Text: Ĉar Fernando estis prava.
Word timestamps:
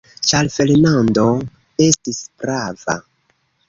Ĉar 0.29 0.47
Fernando 0.55 1.27
estis 1.91 2.27
prava. 2.43 3.01